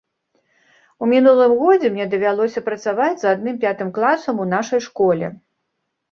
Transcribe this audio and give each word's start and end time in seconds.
У 1.03 1.09
мінулым 1.09 1.51
годзе 1.59 1.91
мне 1.97 2.07
давялося 2.13 2.63
працаваць 2.69 3.17
з 3.23 3.27
адным 3.33 3.59
пятым 3.65 3.91
класам 3.99 4.41
у 4.47 4.47
нашай 4.55 4.81
школе. 4.87 5.25